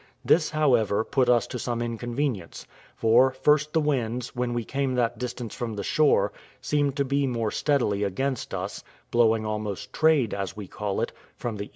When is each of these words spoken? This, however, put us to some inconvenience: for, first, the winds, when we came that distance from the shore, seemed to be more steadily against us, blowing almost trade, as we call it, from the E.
This, 0.25 0.49
however, 0.49 1.03
put 1.03 1.29
us 1.29 1.45
to 1.45 1.59
some 1.59 1.79
inconvenience: 1.79 2.65
for, 2.95 3.29
first, 3.33 3.71
the 3.73 3.79
winds, 3.79 4.35
when 4.35 4.51
we 4.55 4.63
came 4.65 4.95
that 4.95 5.19
distance 5.19 5.53
from 5.53 5.75
the 5.75 5.83
shore, 5.83 6.33
seemed 6.59 6.95
to 6.95 7.05
be 7.05 7.27
more 7.27 7.51
steadily 7.51 8.01
against 8.01 8.51
us, 8.51 8.83
blowing 9.11 9.45
almost 9.45 9.93
trade, 9.93 10.33
as 10.33 10.57
we 10.57 10.67
call 10.67 11.01
it, 11.01 11.11
from 11.35 11.57
the 11.57 11.65
E. 11.65 11.69